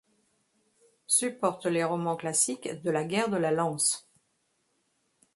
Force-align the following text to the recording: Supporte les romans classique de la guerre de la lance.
Supporte 1.05 1.67
les 1.67 1.83
romans 1.83 2.15
classique 2.15 2.81
de 2.81 2.89
la 2.89 3.03
guerre 3.03 3.29
de 3.29 3.37
la 3.37 3.51
lance. 3.51 4.09